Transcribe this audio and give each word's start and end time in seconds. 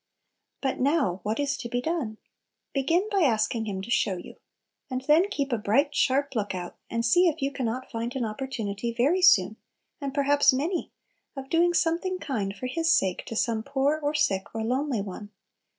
But 0.61 0.79
now, 0.79 1.19
what 1.21 1.39
is 1.39 1.55
to 1.57 1.69
be 1.69 1.79
done? 1.79 2.17
Begin 2.73 3.07
by 3.11 3.21
asking 3.21 3.65
Him 3.65 3.83
to 3.83 3.91
show 3.91 4.17
you. 4.17 4.37
And 4.89 5.01
then 5.01 5.29
keep 5.29 5.51
a 5.53 5.59
bright, 5.59 5.93
sharp 5.93 6.33
look 6.35 6.55
out, 6.55 6.75
and 6.89 7.05
see 7.05 7.27
if 7.27 7.39
you 7.39 7.51
can 7.51 7.67
not 7.67 7.91
find 7.91 8.15
an 8.15 8.25
opportunity 8.25 8.91
very 8.91 9.21
soon 9.21 9.57
(and 10.01 10.11
perhaps 10.11 10.53
many) 10.53 10.89
of 11.35 11.49
doing 11.51 11.75
something 11.75 12.17
kind 12.17 12.55
for 12.57 12.65
His 12.65 12.91
sake 12.91 13.25
to 13.27 13.35
some 13.35 13.61
poor 13.61 13.99
or 14.01 14.15
sick 14.15 14.47
or 14.55 14.63
lonely 14.63 15.01
one. 15.01 15.29